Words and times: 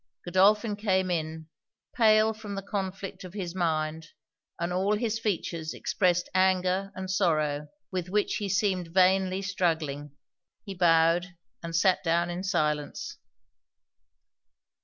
Godolphin 0.25 0.75
came 0.77 1.11
in, 1.11 1.47
pale 1.95 2.33
from 2.33 2.55
the 2.55 2.63
conflict 2.63 3.23
of 3.23 3.35
his 3.35 3.53
mind; 3.53 4.13
and 4.59 4.73
all 4.73 4.95
his 4.97 5.19
features 5.19 5.75
expressed 5.75 6.27
anger 6.33 6.91
and 6.95 7.07
sorrow, 7.07 7.67
with 7.91 8.09
which 8.09 8.37
he 8.37 8.49
seemed 8.49 8.87
vainly 8.95 9.43
struggling. 9.43 10.15
He 10.65 10.73
bowed, 10.73 11.35
and 11.61 11.75
sat 11.75 12.03
down 12.03 12.31
in 12.31 12.41
silence. 12.41 13.19